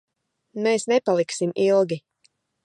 [0.67, 2.01] Mēs nepaliksim ilgi.